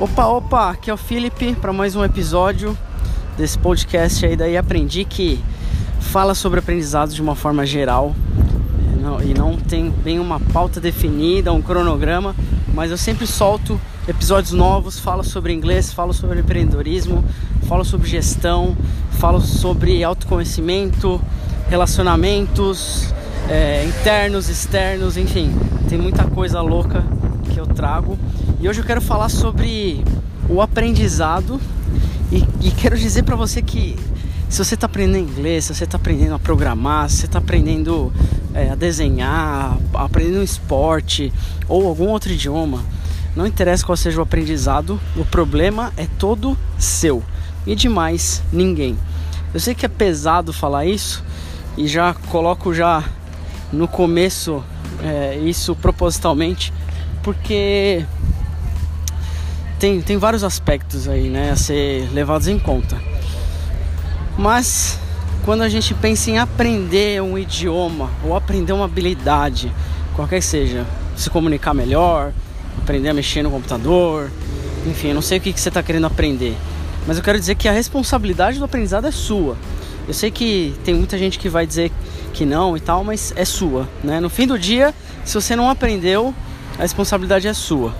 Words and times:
Opa, 0.00 0.26
opa, 0.26 0.70
aqui 0.70 0.90
é 0.90 0.94
o 0.94 0.96
Felipe 0.96 1.54
para 1.54 1.72
mais 1.72 1.94
um 1.94 2.02
episódio 2.02 2.76
desse 3.36 3.56
podcast 3.56 4.26
aí 4.26 4.34
daí 4.34 4.56
aprendi 4.56 5.04
que 5.04 5.38
fala 6.00 6.34
sobre 6.34 6.58
aprendizado 6.58 7.14
de 7.14 7.22
uma 7.22 7.36
forma 7.36 7.64
geral 7.64 8.12
não, 9.00 9.22
e 9.22 9.32
não 9.32 9.56
tem 9.56 9.90
bem 9.90 10.18
uma 10.18 10.40
pauta 10.40 10.80
definida, 10.80 11.52
um 11.52 11.62
cronograma, 11.62 12.34
mas 12.74 12.90
eu 12.90 12.96
sempre 12.96 13.24
solto 13.24 13.80
episódios 14.08 14.50
novos, 14.52 14.98
falo 14.98 15.22
sobre 15.22 15.52
inglês, 15.52 15.92
falo 15.92 16.12
sobre 16.12 16.40
empreendedorismo, 16.40 17.24
falo 17.68 17.84
sobre 17.84 18.08
gestão, 18.08 18.76
falo 19.12 19.40
sobre 19.40 20.02
autoconhecimento, 20.02 21.20
relacionamentos 21.68 23.14
é, 23.48 23.84
internos, 23.84 24.48
externos, 24.48 25.16
enfim, 25.16 25.54
tem 25.88 25.98
muita 25.98 26.24
coisa 26.24 26.60
louca 26.60 27.04
que 27.52 27.60
eu 27.60 27.66
trago. 27.66 28.18
E 28.64 28.68
hoje 28.68 28.80
eu 28.80 28.84
quero 28.86 29.02
falar 29.02 29.28
sobre 29.28 30.02
o 30.48 30.62
aprendizado 30.62 31.60
e, 32.32 32.46
e 32.66 32.70
quero 32.70 32.96
dizer 32.96 33.22
para 33.22 33.36
você 33.36 33.60
que 33.60 33.94
se 34.48 34.56
você 34.56 34.72
está 34.72 34.86
aprendendo 34.86 35.18
inglês, 35.18 35.66
se 35.66 35.74
você 35.74 35.84
está 35.84 35.98
aprendendo 35.98 36.34
a 36.34 36.38
programar, 36.38 37.10
se 37.10 37.18
você 37.18 37.26
está 37.26 37.40
aprendendo 37.40 38.10
é, 38.54 38.70
a 38.70 38.74
desenhar, 38.74 39.76
aprendendo 39.92 40.38
um 40.38 40.42
esporte 40.42 41.30
ou 41.68 41.86
algum 41.86 42.08
outro 42.08 42.32
idioma, 42.32 42.82
não 43.36 43.46
interessa 43.46 43.84
qual 43.84 43.98
seja 43.98 44.18
o 44.18 44.22
aprendizado, 44.22 44.98
o 45.14 45.26
problema 45.26 45.92
é 45.98 46.06
todo 46.18 46.56
seu 46.78 47.22
e 47.66 47.76
de 47.76 47.86
mais 47.86 48.42
ninguém. 48.50 48.96
Eu 49.52 49.60
sei 49.60 49.74
que 49.74 49.84
é 49.84 49.90
pesado 49.90 50.54
falar 50.54 50.86
isso 50.86 51.22
e 51.76 51.86
já 51.86 52.14
coloco 52.14 52.72
já 52.72 53.04
no 53.70 53.86
começo 53.86 54.64
é, 55.02 55.36
isso 55.36 55.76
propositalmente 55.76 56.72
porque 57.22 58.06
tem, 59.78 60.00
tem 60.00 60.16
vários 60.16 60.44
aspectos 60.44 61.08
aí 61.08 61.28
né, 61.28 61.50
a 61.50 61.56
ser 61.56 62.08
levados 62.12 62.48
em 62.48 62.58
conta. 62.58 63.00
Mas 64.36 64.98
quando 65.44 65.62
a 65.62 65.68
gente 65.68 65.94
pensa 65.94 66.30
em 66.30 66.38
aprender 66.38 67.22
um 67.22 67.38
idioma 67.38 68.10
ou 68.24 68.34
aprender 68.34 68.72
uma 68.72 68.86
habilidade, 68.86 69.72
qualquer 70.14 70.40
que 70.40 70.46
seja, 70.46 70.86
se 71.16 71.28
comunicar 71.30 71.74
melhor, 71.74 72.32
aprender 72.78 73.08
a 73.08 73.14
mexer 73.14 73.42
no 73.42 73.50
computador, 73.50 74.30
enfim, 74.86 75.08
eu 75.08 75.14
não 75.14 75.22
sei 75.22 75.38
o 75.38 75.40
que, 75.40 75.52
que 75.52 75.60
você 75.60 75.68
está 75.68 75.82
querendo 75.82 76.06
aprender, 76.06 76.56
mas 77.06 77.16
eu 77.16 77.22
quero 77.22 77.38
dizer 77.38 77.54
que 77.54 77.68
a 77.68 77.72
responsabilidade 77.72 78.58
do 78.58 78.64
aprendizado 78.64 79.06
é 79.06 79.10
sua. 79.10 79.56
Eu 80.06 80.12
sei 80.12 80.30
que 80.30 80.74
tem 80.84 80.94
muita 80.94 81.16
gente 81.16 81.38
que 81.38 81.48
vai 81.48 81.66
dizer 81.66 81.90
que 82.32 82.44
não 82.44 82.76
e 82.76 82.80
tal, 82.80 83.04
mas 83.04 83.32
é 83.36 83.44
sua, 83.44 83.88
né? 84.02 84.20
No 84.20 84.28
fim 84.28 84.46
do 84.46 84.58
dia, 84.58 84.94
se 85.24 85.34
você 85.34 85.56
não 85.56 85.70
aprendeu, 85.70 86.34
a 86.78 86.82
responsabilidade 86.82 87.48
é 87.48 87.54
sua. 87.54 87.94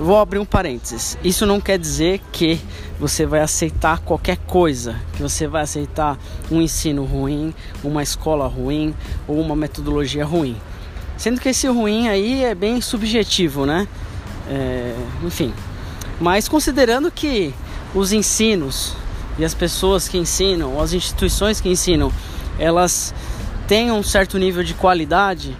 Vou 0.00 0.18
abrir 0.18 0.38
um 0.38 0.46
parênteses. 0.46 1.18
Isso 1.22 1.44
não 1.44 1.60
quer 1.60 1.78
dizer 1.78 2.22
que 2.32 2.58
você 2.98 3.26
vai 3.26 3.40
aceitar 3.40 3.98
qualquer 3.98 4.38
coisa, 4.38 4.98
que 5.12 5.22
você 5.22 5.46
vai 5.46 5.60
aceitar 5.60 6.18
um 6.50 6.58
ensino 6.58 7.04
ruim, 7.04 7.54
uma 7.84 8.02
escola 8.02 8.48
ruim 8.48 8.94
ou 9.28 9.38
uma 9.38 9.54
metodologia 9.54 10.24
ruim. 10.24 10.56
Sendo 11.18 11.38
que 11.38 11.50
esse 11.50 11.68
ruim 11.68 12.08
aí 12.08 12.42
é 12.42 12.54
bem 12.54 12.80
subjetivo, 12.80 13.66
né? 13.66 13.86
É, 14.48 14.96
enfim. 15.22 15.52
Mas 16.18 16.48
considerando 16.48 17.10
que 17.10 17.52
os 17.94 18.10
ensinos 18.10 18.96
e 19.38 19.44
as 19.44 19.52
pessoas 19.52 20.08
que 20.08 20.16
ensinam, 20.16 20.80
as 20.80 20.94
instituições 20.94 21.60
que 21.60 21.68
ensinam, 21.68 22.10
elas 22.58 23.14
têm 23.68 23.92
um 23.92 24.02
certo 24.02 24.38
nível 24.38 24.64
de 24.64 24.72
qualidade, 24.72 25.54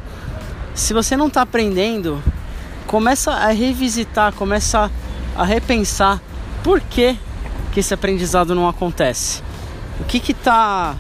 se 0.75 0.95
você 0.95 1.15
não 1.15 1.27
está 1.27 1.43
aprendendo, 1.43 2.23
começa 2.91 3.31
a 3.31 3.53
revisitar, 3.53 4.33
começa 4.33 4.91
a 5.37 5.45
repensar 5.45 6.21
por 6.65 6.81
que, 6.81 7.17
que 7.73 7.79
esse 7.79 7.95
aprendizado 7.95 8.53
não 8.53 8.69
acontece. 8.69 9.45
O 10.01 10.05
que 10.05 10.33
está 10.33 10.97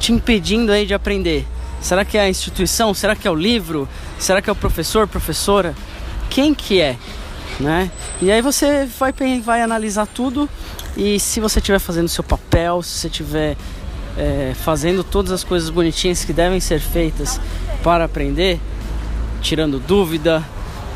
te 0.00 0.12
impedindo 0.12 0.72
aí 0.72 0.84
de 0.84 0.92
aprender? 0.92 1.46
Será 1.80 2.04
que 2.04 2.18
é 2.18 2.22
a 2.22 2.28
instituição? 2.28 2.92
Será 2.92 3.14
que 3.14 3.28
é 3.28 3.30
o 3.30 3.34
livro? 3.36 3.88
Será 4.18 4.42
que 4.42 4.50
é 4.50 4.52
o 4.52 4.56
professor, 4.56 5.06
professora? 5.06 5.72
Quem 6.28 6.52
que 6.52 6.80
é? 6.80 6.98
Né? 7.60 7.92
E 8.20 8.32
aí 8.32 8.42
você 8.42 8.88
vai, 8.98 9.14
vai 9.40 9.62
analisar 9.62 10.08
tudo 10.08 10.48
e 10.96 11.20
se 11.20 11.38
você 11.38 11.60
estiver 11.60 11.78
fazendo 11.78 12.08
seu 12.08 12.24
papel, 12.24 12.82
se 12.82 12.98
você 12.98 13.06
estiver 13.06 13.56
é, 14.18 14.52
fazendo 14.64 15.04
todas 15.04 15.30
as 15.30 15.44
coisas 15.44 15.70
bonitinhas 15.70 16.24
que 16.24 16.32
devem 16.32 16.58
ser 16.58 16.80
feitas 16.80 17.40
para 17.84 18.04
aprender, 18.06 18.58
tirando 19.40 19.78
dúvida, 19.78 20.44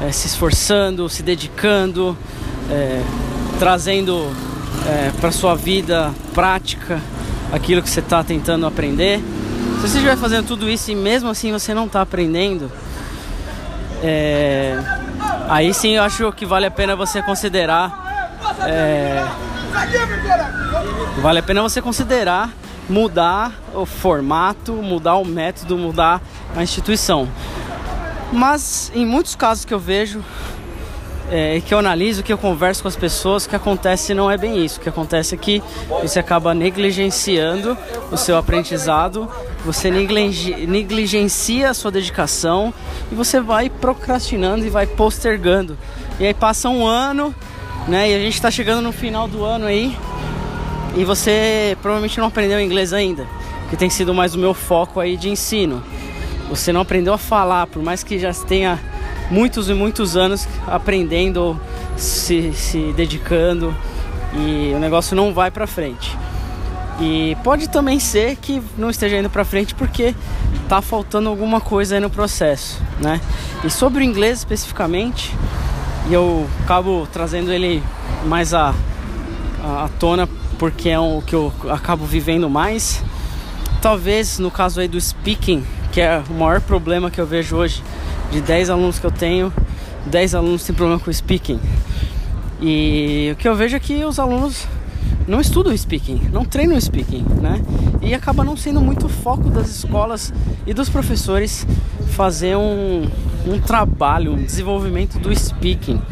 é, 0.01 0.11
se 0.13 0.27
esforçando, 0.27 1.09
se 1.09 1.23
dedicando, 1.23 2.17
é, 2.71 3.03
trazendo 3.59 4.31
é, 4.87 5.11
para 5.21 5.31
sua 5.31 5.55
vida 5.55 6.13
prática 6.35 7.01
aquilo 7.53 7.83
que 7.83 7.89
você 7.89 8.01
está 8.01 8.23
tentando 8.25 8.67
aprender. 8.67 9.21
Se 9.77 9.89
você 9.89 9.99
estiver 9.99 10.17
fazendo 10.17 10.47
tudo 10.47 10.69
isso 10.69 10.91
e 10.91 10.95
mesmo 10.95 11.29
assim 11.29 11.53
você 11.53 11.75
não 11.75 11.87
está 11.87 12.01
aprendendo, 12.03 12.71
é, 14.03 14.77
aí 15.49 15.73
sim 15.73 15.97
eu 15.97 16.03
acho 16.03 16.33
que 16.33 16.45
vale 16.45 16.67
a 16.67 16.71
pena 16.71 16.97
você 16.97 17.23
considerar. 17.23 18.03
É, 18.67 19.25
vale 21.21 21.39
a 21.39 21.43
pena 21.43 21.63
você 21.63 21.81
considerar 21.81 22.51
mudar 22.89 23.53
o 23.75 23.87
formato, 23.87 24.73
mudar 24.75 25.17
o 25.17 25.25
método, 25.25 25.77
mudar 25.77 26.21
a 26.55 26.63
instituição. 26.63 27.29
Mas 28.35 28.91
em 28.93 29.07
muitos 29.07 29.37
casos 29.37 29.65
que 29.65 29.73
eu 29.73 29.79
vejo, 29.79 30.21
é, 31.31 31.63
que 31.65 31.73
eu 31.73 31.79
analiso, 31.79 32.21
que 32.21 32.33
eu 32.33 32.37
converso 32.37 32.83
com 32.83 32.89
as 32.89 32.97
pessoas, 32.97 33.45
o 33.45 33.49
que 33.49 33.55
acontece 33.55 34.13
não 34.13 34.29
é 34.29 34.37
bem 34.37 34.65
isso. 34.65 34.81
O 34.81 34.83
que 34.83 34.89
acontece 34.89 35.37
é 35.37 35.39
que 35.39 35.63
você 36.03 36.19
acaba 36.19 36.53
negligenciando 36.53 37.79
o 38.11 38.17
seu 38.17 38.37
aprendizado, 38.37 39.31
você 39.65 39.89
negligencia 39.89 41.71
a 41.71 41.75
sua 41.75 41.93
dedicação 41.93 42.75
e 43.11 43.15
você 43.15 43.41
vai 43.41 43.71
procrastinando 43.71 44.67
e 44.67 44.69
vai 44.69 44.87
postergando. 44.87 45.79
E 46.19 46.27
aí 46.27 46.35
passa 46.35 46.69
um 46.69 46.85
ano, 46.85 47.33
né? 47.87 48.11
E 48.11 48.15
a 48.17 48.19
gente 48.19 48.35
está 48.35 48.51
chegando 48.51 48.83
no 48.83 48.93
final 48.93 49.29
do 49.29 49.45
ano 49.45 49.67
aí 49.67 49.97
e 50.97 51.05
você 51.05 51.79
provavelmente 51.81 52.19
não 52.19 52.27
aprendeu 52.27 52.61
inglês 52.61 52.93
ainda, 52.93 53.29
que 53.71 53.77
tem 53.77 53.89
sido 53.89 54.13
mais 54.13 54.35
o 54.35 54.39
meu 54.39 54.55
foco 54.55 54.99
aí 54.99 55.17
de 55.17 55.29
ensino 55.29 55.81
você 56.55 56.73
não 56.73 56.83
aprendeu 56.83 57.13
a 57.13 57.19
falar, 57.19 57.67
por 57.67 57.83
mais 57.83 58.03
que 58.03 58.19
já 58.19 58.33
tenha 58.33 58.79
muitos 59.31 59.69
e 59.69 59.75
muitos 59.75 60.17
anos 60.17 60.47
aprendendo, 60.67 61.61
se, 61.97 62.53
se 62.53 62.93
dedicando 62.93 63.75
e 64.35 64.73
o 64.75 64.79
negócio 64.79 65.17
não 65.17 65.35
vai 65.35 65.51
para 65.51 65.67
frente. 65.67 66.17
E 67.01 67.37
pode 67.43 67.69
também 67.69 67.99
ser 67.99 68.37
que 68.37 68.63
não 68.79 68.89
esteja 68.89 69.19
indo 69.19 69.29
para 69.29 69.45
frente 69.45 69.75
porque 69.75 70.15
tá 70.69 70.81
faltando 70.81 71.29
alguma 71.29 71.61
coisa 71.61 71.97
aí 71.97 72.01
no 72.01 72.09
processo, 72.09 72.81
né? 73.01 73.21
E 73.65 73.71
sobre 73.71 74.01
o 74.01 74.03
inglês 74.05 74.39
especificamente, 74.39 75.35
e 76.09 76.15
eu 76.15 76.47
acabo 76.63 77.09
trazendo 77.13 77.53
ele 77.53 77.83
mais 78.27 78.55
à, 78.55 78.73
à 79.63 79.89
tona 79.99 80.29
porque 80.57 80.89
é 80.89 80.99
o 80.99 81.21
que 81.21 81.35
eu 81.35 81.53
acabo 81.69 82.07
vivendo 82.07 82.49
mais. 82.49 83.03
Talvez 83.83 84.39
no 84.39 84.51
caso 84.51 84.81
aí 84.81 84.87
do 84.87 85.01
speaking, 85.01 85.65
que 85.95 86.01
é 86.01 86.21
o 86.29 86.35
maior 86.35 86.61
problema 86.61 87.09
que 87.09 87.21
eu 87.21 87.27
vejo 87.27 87.55
hoje. 87.55 87.81
De 88.33 88.41
10 88.41 88.69
alunos 88.69 88.99
que 88.99 89.07
eu 89.07 89.13
tenho, 89.13 89.53
10 90.07 90.35
alunos 90.35 90.65
têm 90.65 90.75
problema 90.75 91.01
com 91.01 91.13
speaking. 91.13 91.61
E 92.61 93.31
o 93.33 93.37
que 93.37 93.49
eu 93.49 93.55
vejo 93.55 93.77
é 93.77 93.79
que 93.79 94.05
os 94.05 94.19
alunos 94.19 94.67
não 95.29 95.41
estudam 95.41 95.75
speaking, 95.77 96.21
não 96.33 96.45
treinam 96.45 96.81
speaking, 96.81 97.25
né? 97.41 97.63
E 98.03 98.13
acaba 98.13 98.43
não 98.43 98.57
sendo 98.57 98.81
muito 98.81 99.09
foco 99.09 99.49
das 99.49 99.69
escolas 99.69 100.35
e 100.67 100.75
dos 100.75 100.89
professores 100.89 101.65
fazer 102.09 102.57
um, 102.57 103.09
um 103.47 103.61
trabalho, 103.61 104.33
um 104.33 104.43
desenvolvimento 104.43 105.21
do 105.21 105.33
speaking. 105.33 106.03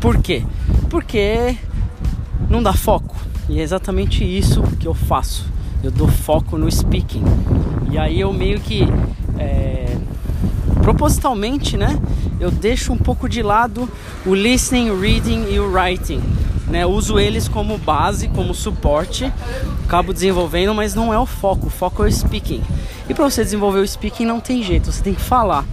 Por 0.00 0.18
quê? 0.18 0.44
Porque 0.88 1.56
não 2.48 2.62
dá 2.62 2.72
foco. 2.72 3.16
E 3.48 3.58
é 3.58 3.62
exatamente 3.62 4.22
isso 4.22 4.62
que 4.78 4.86
eu 4.86 4.94
faço. 4.94 5.46
Eu 5.82 5.90
dou 5.90 6.06
foco 6.06 6.56
no 6.56 6.70
speaking. 6.70 7.24
E 7.90 7.98
aí 7.98 8.20
eu 8.20 8.32
meio 8.32 8.60
que 8.60 8.86
é, 9.38 9.96
propositalmente, 10.82 11.76
né? 11.76 11.98
Eu 12.38 12.50
deixo 12.50 12.92
um 12.92 12.96
pouco 12.96 13.28
de 13.28 13.42
lado 13.42 13.88
o 14.24 14.34
listening, 14.34 14.98
reading 15.00 15.46
e 15.50 15.58
o 15.58 15.70
writing. 15.70 16.22
Né, 16.68 16.84
uso 16.84 17.16
eles 17.16 17.46
como 17.46 17.78
base, 17.78 18.26
como 18.26 18.52
suporte, 18.52 19.32
acabo 19.84 20.12
desenvolvendo, 20.12 20.74
mas 20.74 20.96
não 20.96 21.14
é 21.14 21.18
o 21.18 21.24
foco. 21.24 21.68
O 21.68 21.70
foco 21.70 22.04
é 22.04 22.08
o 22.08 22.12
speaking. 22.12 22.60
E 23.08 23.14
para 23.14 23.24
você 23.24 23.44
desenvolver 23.44 23.78
o 23.78 23.86
speaking 23.86 24.24
não 24.24 24.40
tem 24.40 24.64
jeito, 24.64 24.90
você 24.90 25.00
tem 25.00 25.14
que 25.14 25.20
falar. 25.20 25.64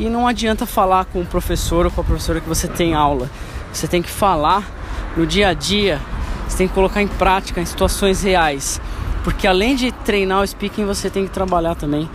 E 0.00 0.08
não 0.08 0.26
adianta 0.26 0.66
falar 0.66 1.04
com 1.04 1.20
o 1.20 1.26
professor 1.26 1.86
ou 1.86 1.92
com 1.92 2.00
a 2.00 2.04
professora 2.04 2.40
que 2.40 2.48
você 2.48 2.66
tem 2.66 2.92
aula. 2.92 3.30
Você 3.72 3.86
tem 3.86 4.02
que 4.02 4.10
falar 4.10 4.68
no 5.16 5.24
dia 5.26 5.48
a 5.48 5.54
dia, 5.54 6.00
você 6.48 6.58
tem 6.58 6.68
que 6.68 6.74
colocar 6.74 7.00
em 7.00 7.08
prática 7.08 7.60
em 7.60 7.64
situações 7.64 8.22
reais. 8.22 8.80
Porque 9.22 9.46
além 9.46 9.76
de 9.76 9.92
treinar 9.92 10.42
o 10.42 10.46
speaking, 10.46 10.84
você 10.84 11.08
tem 11.08 11.24
que 11.24 11.30
trabalhar 11.30 11.76
também 11.76 12.08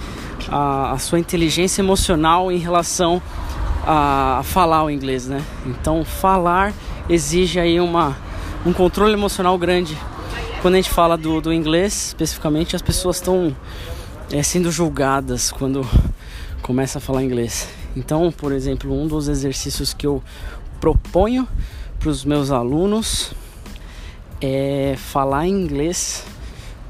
a, 0.49 0.91
a 0.91 0.97
sua 0.97 1.19
inteligência 1.19 1.81
emocional 1.81 2.51
em 2.51 2.57
relação 2.57 3.21
a, 3.85 4.39
a 4.39 4.43
falar 4.43 4.83
o 4.83 4.89
inglês, 4.89 5.27
né? 5.27 5.43
Então, 5.65 6.03
falar 6.03 6.73
exige 7.09 7.59
aí 7.59 7.79
uma, 7.79 8.17
um 8.65 8.73
controle 8.73 9.13
emocional 9.13 9.57
grande. 9.57 9.97
Quando 10.61 10.73
a 10.73 10.77
gente 10.77 10.89
fala 10.89 11.17
do, 11.17 11.39
do 11.39 11.53
inglês, 11.53 12.07
especificamente, 12.07 12.75
as 12.75 12.81
pessoas 12.81 13.17
estão 13.17 13.55
é, 14.31 14.43
sendo 14.43 14.71
julgadas 14.71 15.51
quando 15.51 15.87
começa 16.61 16.97
a 16.97 17.01
falar 17.01 17.23
inglês. 17.23 17.69
Então, 17.95 18.31
por 18.31 18.51
exemplo, 18.51 18.93
um 18.93 19.07
dos 19.07 19.27
exercícios 19.27 19.93
que 19.93 20.05
eu 20.05 20.21
proponho 20.79 21.47
para 21.99 22.09
os 22.09 22.25
meus 22.25 22.51
alunos 22.51 23.33
é 24.41 24.95
falar 24.97 25.47
inglês 25.47 26.23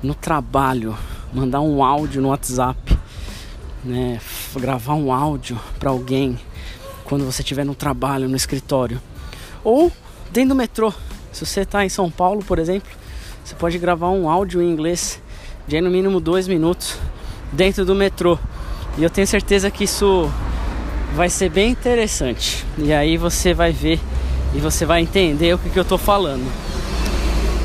no 0.02 0.14
trabalho, 0.14 0.98
mandar 1.34 1.62
um 1.62 1.84
áudio 1.84 2.22
no 2.22 2.30
WhatsApp, 2.30 2.97
né, 3.88 4.20
gravar 4.56 4.94
um 4.94 5.12
áudio 5.12 5.60
para 5.80 5.90
alguém 5.90 6.38
quando 7.04 7.26
você 7.26 7.42
estiver 7.42 7.66
no 7.66 7.74
trabalho, 7.74 8.28
no 8.28 8.36
escritório, 8.36 9.02
ou 9.64 9.92
dentro 10.32 10.50
do 10.50 10.56
metrô. 10.56 10.94
Se 11.32 11.46
você 11.46 11.62
está 11.62 11.86
em 11.86 11.90
São 11.90 12.12
Paulo, 12.12 12.44
por 12.44 12.60
exemplo, 12.60 12.90
você 13.44 13.56
pode 13.56 13.78
gravar 13.78 14.10
um 14.10 14.30
áudio 14.30 14.62
em 14.62 14.70
inglês 14.70 15.22
de 15.68 15.80
no 15.80 15.90
mínimo 15.90 16.20
dois 16.20 16.48
minutos 16.48 16.98
dentro 17.52 17.86
do 17.86 17.96
metrô. 17.96 18.38
E 18.98 19.04
eu 19.04 19.10
tenho 19.10 19.28
certeza 19.28 19.72
que 19.72 19.84
isso 19.84 20.30
vai 21.16 21.30
ser 21.30 21.50
bem 21.50 21.72
interessante. 21.72 22.66
E 22.78 22.92
aí 22.92 23.18
você 23.18 23.54
vai 23.54 23.72
ver 23.72 24.00
e 24.54 24.60
você 24.60 24.86
vai 24.86 25.02
entender 25.02 25.54
o 25.54 25.58
que, 25.58 25.70
que 25.70 25.80
eu 25.80 25.84
estou 25.84 25.98
falando. 25.98 26.46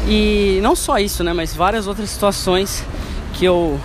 E 0.07 0.59
não 0.63 0.75
só 0.75 0.99
isso, 0.99 1.23
né, 1.23 1.33
mas 1.33 1.55
várias 1.55 1.87
outras 1.87 2.11
situações 2.11 2.85
que 3.35 3.45
eu 3.45 3.81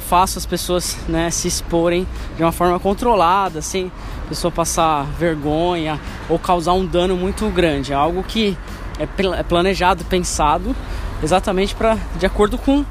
faço 0.00 0.38
as 0.38 0.46
pessoas 0.46 0.96
né, 1.08 1.30
se 1.30 1.48
exporem 1.48 2.06
de 2.36 2.42
uma 2.42 2.52
forma 2.52 2.78
controlada, 2.78 3.60
sem 3.60 3.90
a 4.24 4.28
pessoa 4.28 4.50
passar 4.50 5.04
vergonha 5.18 6.00
ou 6.28 6.38
causar 6.38 6.72
um 6.72 6.86
dano 6.86 7.16
muito 7.16 7.48
grande. 7.48 7.92
É 7.92 7.96
algo 7.96 8.22
que 8.22 8.56
é, 8.98 9.08
é 9.38 9.42
planejado, 9.42 10.04
pensado 10.04 10.74
exatamente 11.22 11.74
para 11.74 11.96
de 12.18 12.26
acordo 12.26 12.56
com, 12.58 12.84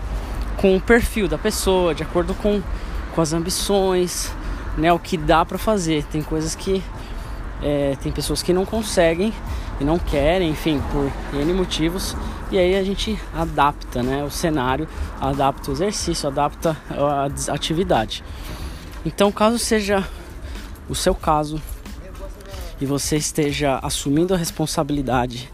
com 0.57 0.75
o 0.75 0.81
perfil 0.81 1.27
da 1.27 1.37
pessoa, 1.37 1.95
de 1.95 2.03
acordo 2.03 2.33
com, 2.33 2.61
com 3.13 3.21
as 3.21 3.33
ambições, 3.33 4.31
né, 4.77 4.91
o 4.91 4.99
que 4.99 5.17
dá 5.17 5.45
para 5.45 5.57
fazer. 5.57 6.03
Tem 6.05 6.21
coisas 6.21 6.55
que 6.55 6.83
é, 7.61 7.95
tem 8.01 8.11
pessoas 8.11 8.43
que 8.43 8.51
não 8.51 8.65
conseguem 8.65 9.33
e 9.79 9.83
não 9.83 9.97
querem, 9.97 10.49
enfim, 10.49 10.81
por 10.91 11.11
N 11.35 11.53
motivos. 11.53 12.15
E 12.51 12.57
aí 12.57 12.75
a 12.75 12.83
gente 12.83 13.19
adapta 13.33 14.03
né, 14.03 14.23
o 14.23 14.29
cenário, 14.29 14.87
adapta 15.19 15.71
o 15.71 15.73
exercício, 15.73 16.27
adapta 16.27 16.77
a 16.89 17.53
atividade. 17.53 18.23
Então, 19.05 19.31
caso 19.31 19.57
seja 19.57 20.07
o 20.87 20.95
seu 20.95 21.15
caso 21.15 21.61
e 22.79 22.85
você 22.85 23.17
esteja 23.17 23.79
assumindo 23.81 24.33
a 24.33 24.37
responsabilidade 24.37 25.49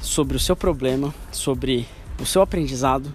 sobre 0.00 0.36
o 0.36 0.40
seu 0.40 0.56
problema, 0.56 1.14
sobre 1.32 1.86
o 2.20 2.26
seu 2.26 2.42
aprendizado, 2.42 3.12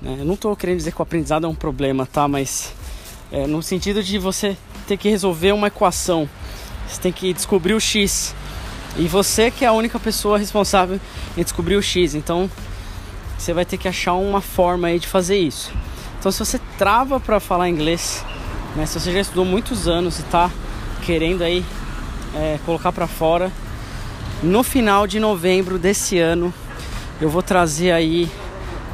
né? 0.00 0.16
eu 0.20 0.24
não 0.24 0.34
estou 0.34 0.54
querendo 0.56 0.78
dizer 0.78 0.92
que 0.92 1.00
o 1.00 1.02
aprendizado 1.02 1.46
é 1.46 1.48
um 1.48 1.54
problema, 1.54 2.06
tá? 2.06 2.26
Mas 2.26 2.72
é, 3.30 3.46
no 3.46 3.62
sentido 3.62 4.02
de 4.02 4.18
você 4.18 4.56
ter 4.86 4.96
que 4.96 5.08
resolver 5.08 5.52
uma 5.52 5.66
equação, 5.66 6.28
você 6.88 7.00
tem 7.00 7.12
que 7.12 7.32
descobrir 7.32 7.74
o 7.74 7.80
x 7.80 8.34
e 8.98 9.06
você 9.06 9.50
que 9.50 9.64
é 9.64 9.68
a 9.68 9.72
única 9.72 9.98
pessoa 9.98 10.36
responsável 10.36 11.00
em 11.36 11.42
descobrir 11.42 11.76
o 11.76 11.82
X. 11.82 12.14
Então 12.14 12.50
você 13.38 13.52
vai 13.52 13.64
ter 13.64 13.78
que 13.78 13.86
achar 13.86 14.14
uma 14.14 14.40
forma 14.40 14.88
aí 14.88 14.98
de 14.98 15.06
fazer 15.06 15.38
isso. 15.38 15.72
Então 16.18 16.32
se 16.32 16.38
você 16.40 16.60
trava 16.76 17.20
para 17.20 17.38
falar 17.38 17.68
inglês, 17.68 18.24
né, 18.74 18.84
se 18.84 18.98
você 18.98 19.12
já 19.12 19.20
estudou 19.20 19.44
muitos 19.44 19.86
anos 19.86 20.18
e 20.18 20.22
está 20.22 20.50
querendo 21.06 21.42
aí 21.42 21.64
é, 22.34 22.58
colocar 22.66 22.90
para 22.90 23.06
fora, 23.06 23.52
no 24.42 24.64
final 24.64 25.06
de 25.06 25.20
novembro 25.20 25.78
desse 25.78 26.18
ano 26.18 26.52
eu 27.20 27.30
vou 27.30 27.42
trazer 27.42 27.92
aí 27.92 28.28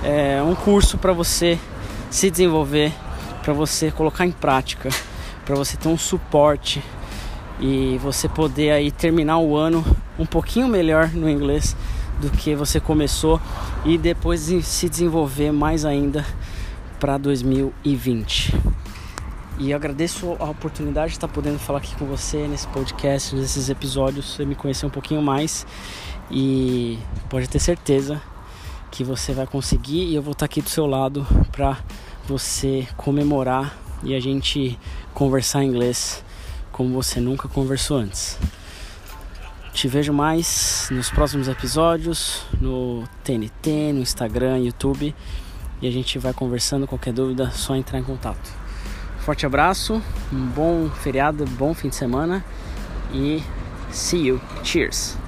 é, 0.03 0.43
um 0.43 0.55
curso 0.55 0.99
para 0.99 1.15
você 1.15 1.59
se 2.11 2.31
desenvolver, 2.31 2.93
para 3.43 3.55
você 3.55 3.91
colocar 3.91 4.27
em 4.27 4.33
prática, 4.33 4.91
para 5.47 5.55
você 5.55 5.79
ter 5.79 5.89
um 5.89 5.97
suporte 5.97 6.83
e 7.61 7.99
você 7.99 8.29
poder 8.29 8.71
aí 8.71 8.91
terminar 8.91 9.39
o 9.39 9.56
ano 9.56 9.85
um 10.19 10.27
pouquinho 10.27 10.69
melhor 10.69 11.09
no 11.09 11.29
inglês 11.29 11.77
do 12.21 12.31
que 12.31 12.55
você 12.55 12.81
começou 12.81 13.41
e 13.85 13.99
depois 13.99 14.41
se 14.41 14.89
desenvolver 14.89 15.53
mais 15.53 15.85
ainda 15.85 16.25
para 16.99 17.19
2020. 17.19 18.55
E 19.59 19.73
agradeço 19.73 20.37
a 20.41 20.51
oportunidade 20.51 21.11
de 21.11 21.17
estar 21.17 21.29
podendo 21.29 21.59
falar 21.59 21.79
aqui 21.79 21.95
com 21.95 22.06
você 22.06 22.49
nesse 22.49 22.67
podcast, 22.69 23.37
nesses 23.37 23.69
episódios, 23.69 24.35
você 24.35 24.45
me 24.45 24.55
conhecer 24.55 24.85
um 24.85 24.91
pouquinho 24.91 25.23
mais 25.23 25.65
e 26.31 26.99
pode 27.29 27.49
ter 27.49 27.61
certeza 27.61 28.21
que 28.91 29.05
você 29.05 29.33
vai 29.33 29.47
conseguir 29.47 30.05
e 30.05 30.15
eu 30.15 30.23
vou 30.23 30.33
estar 30.33 30.47
aqui 30.47 30.61
do 30.61 30.69
seu 30.69 30.87
lado 30.87 31.27
para 31.53 31.79
você 32.27 32.87
comemorar 32.97 33.77
e 34.03 34.15
a 34.15 34.21
gente 34.21 34.79
conversar 35.12 35.62
em 35.62 35.69
inglês 35.69 36.24
como 36.75 36.93
você 36.93 37.21
nunca 37.21 37.47
conversou 37.49 37.99
antes. 37.99 38.37
Te 39.73 39.87
vejo 39.87 40.12
mais 40.12 40.88
nos 40.91 41.09
próximos 41.09 41.47
episódios, 41.47 42.43
no 42.61 43.05
TNT, 43.23 43.93
no 43.93 44.00
Instagram, 44.00 44.59
YouTube. 44.59 45.15
E 45.81 45.87
a 45.87 45.91
gente 45.91 46.19
vai 46.19 46.32
conversando. 46.32 46.87
Qualquer 46.87 47.12
dúvida, 47.12 47.50
só 47.53 47.76
entrar 47.76 47.99
em 47.99 48.05
contato. 48.05 48.50
Forte 49.21 49.47
abraço, 49.47 50.03
um 50.32 50.47
bom 50.47 50.91
feriado, 50.91 51.44
bom 51.47 51.73
fim 51.73 51.88
de 51.88 51.97
semana 51.97 52.44
e 53.12 53.43
see 53.91 54.27
you. 54.27 54.41
Cheers! 54.62 55.24